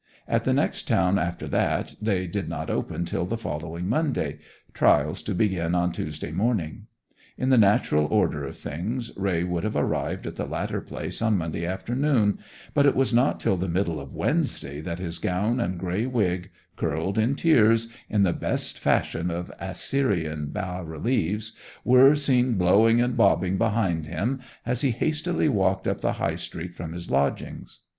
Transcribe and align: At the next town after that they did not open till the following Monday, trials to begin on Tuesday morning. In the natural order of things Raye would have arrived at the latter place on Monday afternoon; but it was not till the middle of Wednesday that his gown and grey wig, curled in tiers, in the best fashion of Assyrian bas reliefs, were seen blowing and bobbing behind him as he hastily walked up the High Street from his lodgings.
At 0.27 0.45
the 0.45 0.51
next 0.53 0.87
town 0.87 1.19
after 1.19 1.47
that 1.49 1.93
they 2.01 2.25
did 2.25 2.49
not 2.49 2.71
open 2.71 3.05
till 3.05 3.27
the 3.27 3.37
following 3.37 3.87
Monday, 3.87 4.39
trials 4.73 5.21
to 5.21 5.35
begin 5.35 5.75
on 5.75 5.91
Tuesday 5.91 6.31
morning. 6.31 6.87
In 7.37 7.49
the 7.49 7.57
natural 7.59 8.07
order 8.07 8.43
of 8.43 8.57
things 8.57 9.11
Raye 9.15 9.43
would 9.43 9.63
have 9.63 9.75
arrived 9.75 10.25
at 10.25 10.37
the 10.37 10.47
latter 10.47 10.81
place 10.81 11.21
on 11.21 11.37
Monday 11.37 11.67
afternoon; 11.67 12.39
but 12.73 12.87
it 12.87 12.95
was 12.95 13.13
not 13.13 13.39
till 13.39 13.57
the 13.57 13.67
middle 13.67 13.99
of 13.99 14.15
Wednesday 14.15 14.81
that 14.81 14.97
his 14.97 15.19
gown 15.19 15.59
and 15.59 15.77
grey 15.77 16.07
wig, 16.07 16.49
curled 16.77 17.19
in 17.19 17.35
tiers, 17.35 17.87
in 18.09 18.23
the 18.23 18.33
best 18.33 18.79
fashion 18.79 19.29
of 19.29 19.51
Assyrian 19.59 20.47
bas 20.49 20.83
reliefs, 20.83 21.53
were 21.83 22.15
seen 22.15 22.53
blowing 22.53 22.99
and 22.99 23.15
bobbing 23.15 23.59
behind 23.59 24.07
him 24.07 24.39
as 24.65 24.81
he 24.81 24.89
hastily 24.89 25.47
walked 25.47 25.87
up 25.87 26.01
the 26.01 26.13
High 26.13 26.37
Street 26.37 26.73
from 26.75 26.93
his 26.93 27.11
lodgings. 27.11 27.81